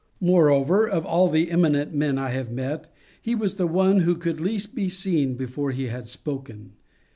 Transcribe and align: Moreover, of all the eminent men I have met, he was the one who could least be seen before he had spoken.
Moreover, 0.19 0.89
of 0.89 1.05
all 1.05 1.29
the 1.29 1.51
eminent 1.51 1.93
men 1.93 2.17
I 2.17 2.29
have 2.29 2.49
met, 2.51 2.91
he 3.21 3.35
was 3.35 3.57
the 3.57 3.67
one 3.67 3.99
who 3.99 4.15
could 4.15 4.41
least 4.41 4.73
be 4.73 4.89
seen 4.89 5.35
before 5.35 5.69
he 5.69 5.89
had 5.89 6.07
spoken. 6.07 6.71